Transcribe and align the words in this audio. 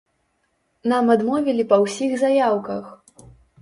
Нам 0.93 1.13
адмовілі 1.17 1.69
па 1.75 1.81
ўсіх 1.85 2.19
заяўках! 2.27 2.85